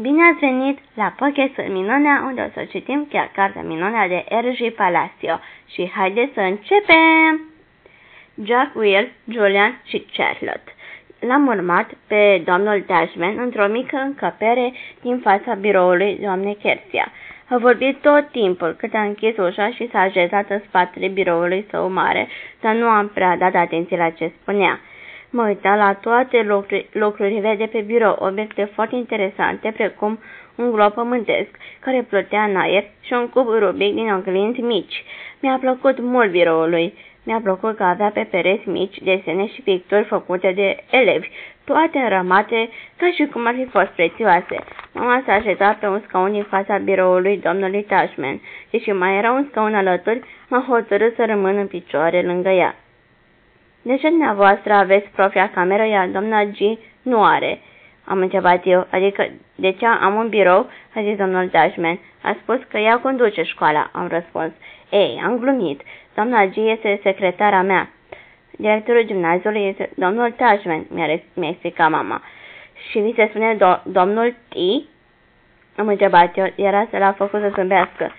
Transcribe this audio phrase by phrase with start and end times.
[0.00, 4.74] Bine ați venit la Pochetul Minunea, unde o să citim chiar cartea Minunea de R.G.
[4.74, 5.40] Palacio.
[5.72, 7.40] Și haideți să începem!
[8.44, 10.74] Jack, Will, Julian și Charlotte.
[11.20, 14.72] L-am urmat pe domnul Dashman într-o mică încăpere
[15.02, 17.12] din fața biroului doamnei Kersia.
[17.48, 21.90] A vorbit tot timpul cât a închis ușa și s-a așezat în spatele biroului său
[21.90, 22.28] mare,
[22.60, 24.80] dar nu am prea dat atenție la ce spunea.
[25.36, 30.18] Mă uita la toate lucruri, lucrurile de pe birou, obiecte foarte interesante, precum
[30.54, 31.48] un glob pământesc
[31.80, 35.04] care plutea în aer și un cub rubic din oglinzi mici.
[35.40, 36.94] Mi-a plăcut mult biroului.
[37.24, 41.28] Mi-a plăcut că avea pe pereți mici desene și picturi făcute de elevi,
[41.64, 44.56] toate înrămate ca și cum ar fi fost prețioase.
[44.92, 48.40] Mama s-a așezat pe un scaun din fața biroului domnului Tashman,
[48.82, 52.74] și mai era un scaun alături, m-a hotărât să rămân în picioare lângă ea.
[53.84, 56.58] De ce dumneavoastră aveți propria cameră, iar doamna G
[57.02, 57.60] nu are?"
[58.04, 61.98] Am întrebat eu, adică de ce am un birou?" a zis domnul Dashman.
[62.22, 64.52] A spus că ea conduce școala, am răspuns.
[64.90, 65.80] Ei, am glumit.
[66.14, 67.90] Doamna G este secretara mea.
[68.50, 72.22] Directorul gimnaziului este domnul Dashman, mi-a mi explicat mama.
[72.90, 74.54] Și vi se spune do domnul T?
[75.76, 78.12] Am întrebat eu, era să l-a făcut să zâmbească.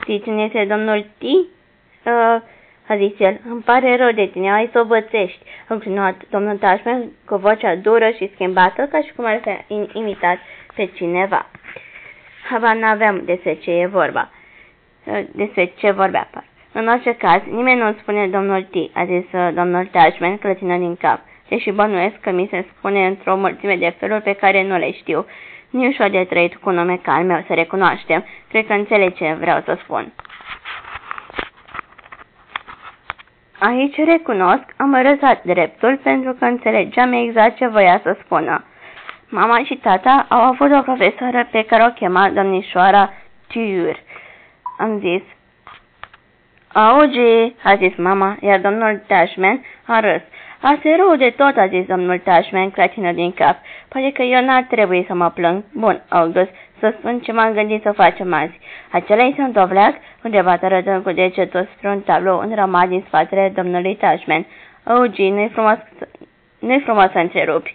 [0.00, 1.22] Știți cine este domnul T?
[1.22, 2.40] Uh,
[2.88, 5.38] a zis el, îmi pare rău de tine, ai să o bățești.
[5.44, 10.38] A continuat domnul Tashman cu vocea dură și schimbată, ca și cum ar fi imitat
[10.74, 11.46] pe cineva.
[12.50, 14.30] Habar n-aveam despre ce e vorba.
[15.32, 16.44] Despre ce vorbea, par.
[16.72, 20.96] În orice caz, nimeni nu spune domnul T, a zis uh, domnul Tashman, clătină din
[20.96, 24.92] cap, deși bănuiesc că mi se spune într-o mulțime de feluri pe care nu le
[24.92, 25.26] știu.
[25.70, 28.24] Nu ușor de trăit cu nume ca al meu, să recunoaștem.
[28.48, 30.12] Cred că înțeleg ce vreau să spun.
[33.68, 38.64] Aici recunosc, am răsat dreptul pentru că înțelegeam exact ce voia să spună.
[39.28, 43.12] Mama și tata au avut o profesoară pe care o chema domnișoara
[43.48, 43.98] Tur.
[44.78, 45.22] Am zis,
[46.72, 50.22] Auge, a zis mama, iar domnul Tashman a râs.
[50.60, 53.56] Asta e rău de tot, a zis domnul Tashman, clatină din cap.
[53.88, 55.62] Poate că eu n-ar trebui să mă plâng.
[55.72, 58.58] Bun, August, să spun ce m-am gândit să facem azi.
[58.90, 59.94] Acela este un dovleac?
[60.24, 64.46] Undeva arătând cu degetul spre un tablou înrămat din spatele domnului Tashman.
[64.84, 65.78] Augi, nu-i frumos,
[66.58, 67.74] nu frumos să întrerupi.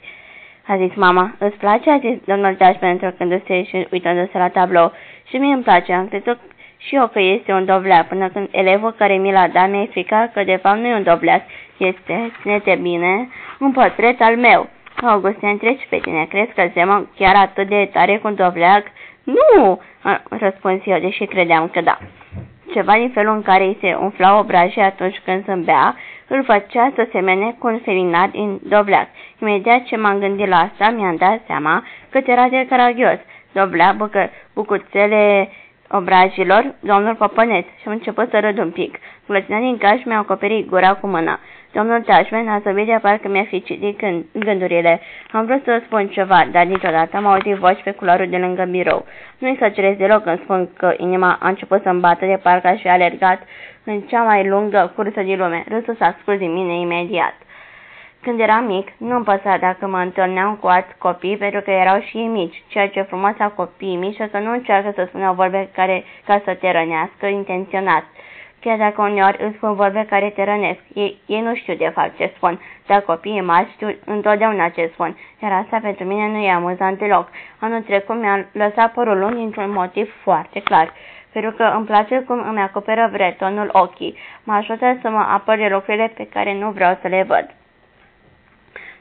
[0.68, 1.36] A zis mama.
[1.38, 1.90] Îți place?
[1.90, 4.92] A zis domnul Tashman întorcându-se și uitându-se la tablou.
[5.30, 5.94] Și mie îmi place.
[5.94, 6.40] Am crezut
[6.78, 10.34] și eu că este un dovleac, până când elevul care mi l-a dat mi-a explicat
[10.34, 11.42] că de fapt nu e un dovleac,
[11.78, 13.30] este, ține bine,
[13.60, 14.70] un portret al meu.
[15.02, 18.84] Augustin, treci pe tine, crezi că zemă chiar atât de tare cu un dovleac?
[19.24, 19.82] Nu,
[20.30, 21.98] răspuns eu, deși credeam că da.
[22.74, 25.96] Ceva din felul în care îi se umfla obrajii atunci când zâmbea,
[26.28, 29.08] îl făcea să semene cu un felinar din dovleac.
[29.42, 33.20] Imediat ce m-am gândit la asta, mi-am dat seama că era de caragios.
[33.52, 35.50] Dovleac, bucă, bucuțele
[35.90, 38.98] obrajilor, domnul Popănet, și am început să râd un pic.
[39.28, 41.40] Glătina din caș mi-a acoperit gura cu mâna.
[41.72, 45.00] Domnul Tashman a zăbit de parcă mi-a fi citit gând gândurile.
[45.32, 49.06] Am vrut să spun ceva, dar dintr-odată am auzit voci pe culoarul de lângă birou.
[49.38, 52.90] Nu-i exagerez deloc când spun că inima a început să-mi bată de parcă aș fi
[52.90, 53.42] alergat
[53.84, 55.64] în cea mai lungă cursă din lume.
[55.68, 57.34] Râsul s-a scurs din mine imediat.
[58.22, 62.18] Când eram mic, nu-mi păsa dacă mă întâlneam cu alți copii, pentru că erau și
[62.18, 66.04] ei mici, ceea ce frumos a copiii mici că nu încearcă să spună vorbe care
[66.26, 68.04] ca să te rănească intenționat.
[68.62, 72.18] Chiar dacă uneori îți spun vorbe care te rănesc, ei, ei nu știu de fapt
[72.18, 76.52] ce spun, dar copiii mari știu întotdeauna ce spun, iar asta pentru mine nu e
[76.52, 77.28] amuzant deloc.
[77.60, 80.94] Anul trecut mi-a lăsat părul lung dintr-un motiv foarte clar
[81.32, 84.18] pentru că îmi place cum îmi acoperă vretonul ochii.
[84.44, 87.46] Mă ajută să mă apăr de lucrurile pe care nu vreau să le văd.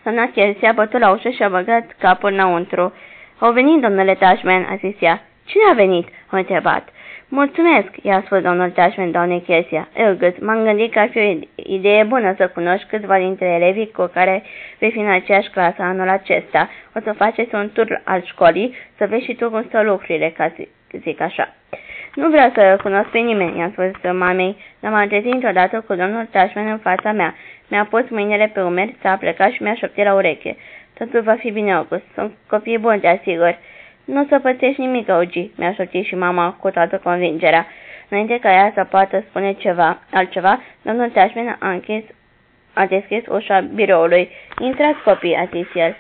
[0.03, 2.93] Doamna Chelsea a bătut la ușă și a băgat capul înăuntru.
[3.39, 5.23] Au venit, domnule Tashman, a zis ea.
[5.45, 6.09] Cine a venit?
[6.31, 6.89] a întrebat.
[7.31, 9.89] Mulțumesc, i-a spus domnul Tashman, doamne Chesia.
[9.93, 14.11] Elgât, m-am gândit că ar fi o idee bună să cunoști câțiva dintre elevii cu
[14.15, 14.43] care
[14.79, 16.69] vei fi în aceeași clasă anul acesta.
[16.97, 20.53] O să faceți un tur al școlii, să vezi și tu cum stau lucrurile, ca
[20.57, 20.63] să
[20.99, 21.55] zic așa.
[22.15, 26.29] Nu vreau să cunosc pe nimeni, i-am spus mamei, dar m-am trezit într-odată cu domnul
[26.31, 27.35] Tashman în fața mea.
[27.69, 30.57] Mi-a pus mâinile pe umeri, s-a plecat și mi-a șoptit la ureche.
[30.99, 32.05] Totul va fi bine, August.
[32.15, 33.59] Sunt copii buni, te asigur.
[34.13, 37.67] Nu o să pățești nimic, Augi, mi-a șoptit și mama cu toată convingerea.
[38.09, 42.03] Înainte ca ea să poată spune ceva, altceva, domnul Tashman a închis,
[42.73, 44.29] a deschis ușa biroului.
[44.61, 45.97] Intrați, copii, a zis el.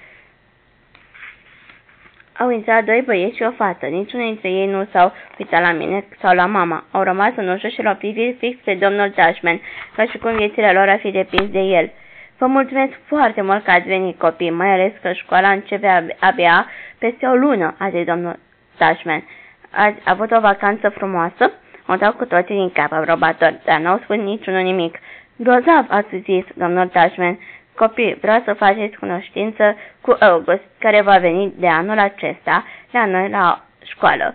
[2.38, 3.86] Au intrat doi băieți și o fată.
[3.86, 6.84] Niciunul dintre ei nu s-au uitat la mine sau la mama.
[6.90, 9.60] Au rămas în ușă și l-au privit fix pe domnul Dashman,
[9.96, 11.90] ca și cum viețile lor ar fi depins de el.
[12.38, 16.66] Vă mulțumesc foarte mult că ați venit, copii, mai ales că școala începe abia
[16.98, 18.38] peste o lună, a zis domnul
[18.78, 19.24] Tashman.
[19.70, 21.52] Ați avut o vacanță frumoasă?
[21.86, 24.98] O dau cu toții din cap, aprobator, dar n-au spus niciunul nimic.
[25.36, 27.38] Grozav, ați zis, domnul Tashman.
[27.74, 33.28] Copii, vreau să faceți cunoștință cu August, care va veni de anul acesta la noi
[33.28, 34.34] la școală.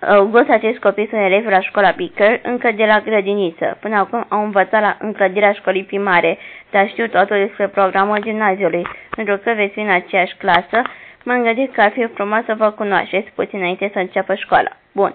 [0.00, 3.76] August, acest copii sunt elevi la școala Picker, încă de la grădiniță.
[3.80, 6.38] Până acum au învățat la înclădirea școlii primare,
[6.70, 8.86] dar știu totul despre programul gimnaziului.
[9.16, 10.82] Pentru că veți fi în aceeași clasă,
[11.24, 14.70] m-am gândit că ar fi frumos să vă cunoașteți puțin înainte să înceapă școala.
[14.92, 15.14] Bun.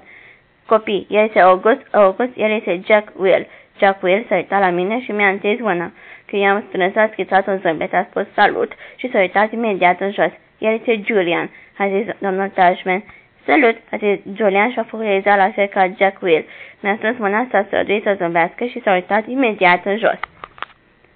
[0.66, 3.48] Copii, el este August, August, el este Jack Will.
[3.80, 5.92] Jack Will s-a uitat la mine și mi-a întins mâna.
[6.26, 10.12] Că i-am strâns, a schițat un zâmbet, a spus salut și s-a uitat imediat în
[10.12, 10.32] jos.
[10.58, 13.04] El este Julian, a zis domnul Tashman.
[13.46, 16.46] Salut, a zis Julian și a focalizat la fel ca Jack Will.
[16.80, 20.20] Mi-a strâns mâna, s-a străduit să zâmbească și s-a uitat imediat în jos.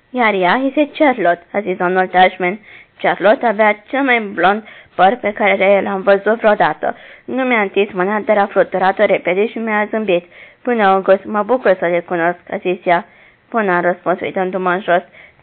[0.10, 2.60] Iar ea este Charlotte, a zis domnul Tashman.
[3.02, 4.64] Charlotte avea cel mai blond
[4.96, 6.96] păr pe care l-am văzut vreodată.
[7.26, 10.26] Nu mi-a întins mâna, dar a fluturat repede și mi-a zâmbit.
[10.62, 13.06] Până august, mă bucur să le cunosc, a zis ea.
[13.50, 15.02] Până am răspuns uitându-mă în jos.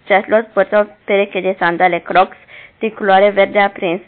[0.09, 2.37] Charlotte purtă o pereche de sandale crocs
[2.79, 4.01] de culoare verde aprins.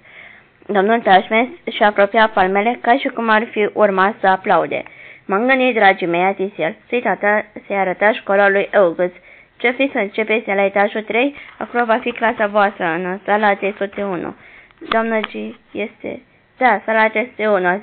[0.68, 4.82] Domnul Tashmes și apropia palmele ca și cum ar fi urmat să aplaude.
[5.24, 7.02] M-am gândit, dragii mei, a zis el, să-i
[7.66, 9.14] să arăta școala lui August.
[9.56, 11.34] Ce fi să începeți la etajul 3?
[11.58, 14.34] Acolo va fi clasa voastră, în sala 301.
[14.88, 15.32] Doamna G
[15.72, 16.22] este...
[16.58, 17.82] Da, sala 301,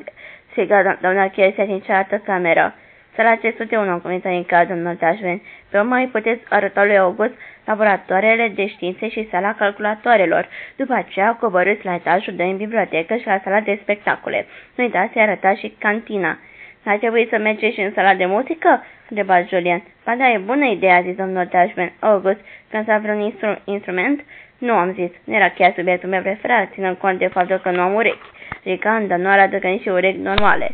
[0.50, 2.75] striga doamna Chiesia din cealaltă cameră.
[3.15, 5.42] Sala 301, comentă în caz domnul Tashven.
[5.69, 7.33] Pe urmă îi puteți arăta lui August
[7.65, 10.48] laboratoarele de științe și sala calculatoarelor.
[10.75, 14.45] După aceea coborâți la etajul de în bibliotecă și la sala de spectacole.
[14.75, 16.38] Nu uitați să arăta și cantina.
[16.83, 18.83] N-ar trebui să mergeți și în sala de muzică?
[19.10, 19.83] întreba Julian.
[20.06, 21.92] Ba da, e bună idee, a zis domnul Tashman.
[22.00, 22.39] August,
[22.69, 24.24] când s-a vreun instru instrument?
[24.57, 25.12] Nu am zis.
[25.24, 28.30] Nu era chiar subiectul meu preferat, ținând cont de faptul că nu am urechi.
[28.63, 30.71] Ricanda nu arată că nici urechi normale.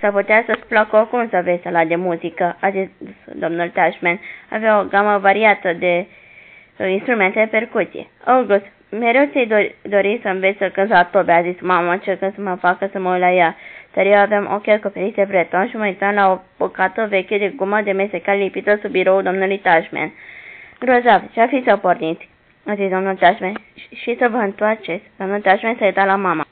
[0.00, 2.88] S-ar putea să-ți placă oricum să vezi sala de muzică, a zis
[3.34, 4.20] domnul Tashman.
[4.50, 6.06] Avea o gamă variată de
[6.88, 8.06] instrumente de percuție.
[8.24, 12.34] August, mereu ți-ai dori, dori să înveți să cânti la tobe, a zis mama, încercând
[12.34, 13.56] să mă facă să mă uit la ea.
[13.94, 17.52] Dar eu aveam ochii acoperiți de breton și mă uitam la o bucată veche de
[17.56, 20.12] gumă de mesecare lipită sub biroul domnului Tashman.
[20.78, 22.28] Grozav, ce-ar fi să porniți?
[22.66, 23.52] A zis domnul Tashman.
[23.94, 25.04] Și să vă întoarceți.
[25.18, 26.46] Domnul Tashman s-a uitat la mama.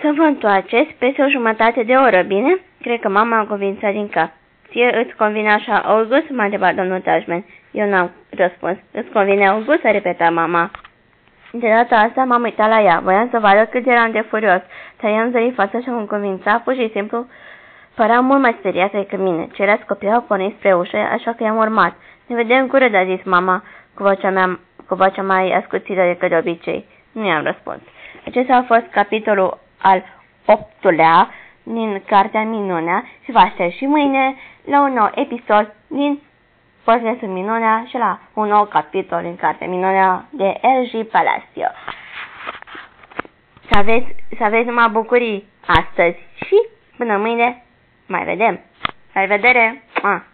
[0.00, 2.58] Să vă întoarceți peste o jumătate de oră, bine?
[2.82, 4.30] Cred că mama a convințat din cap.
[4.70, 6.30] Ție îți convine așa, August?
[6.30, 7.44] M-a întrebat domnul Tashman.
[7.70, 8.76] Eu n-am răspuns.
[8.92, 9.84] Îți convine August?
[9.84, 10.70] A repetat mama.
[11.52, 13.00] De data asta m-am uitat la ea.
[13.02, 14.60] Voiam să vadă cât eram de furios.
[15.00, 17.26] Dar i-am zărit fața și am convințat, pur și simplu,
[17.94, 19.48] părea mult mai speriată decât mine.
[19.52, 21.94] Ceilalți copii au pornit spre ușă, așa că i-am urmat.
[22.26, 23.62] Ne vedem curând, a zis mama,
[23.94, 26.86] cu vocea, mea, cu vocea mai ascuțită decât de obicei.
[27.12, 27.80] Nu i-am răspuns.
[28.26, 30.04] Acesta a fost capitolul al
[30.46, 31.28] optulea
[31.62, 34.34] din Cartea Minunea și va aștept și mâine
[34.64, 36.20] la un nou episod din
[36.84, 41.06] Părțile Minunea și la un nou capitol din Cartea Minunea de R.G.
[41.06, 41.70] Palacio.
[43.70, 46.56] Să aveți, să aveți numai bucurii astăzi și
[46.96, 47.64] până mâine
[48.06, 48.60] mai vedem.
[49.12, 49.82] La revedere!
[50.02, 50.29] Ah.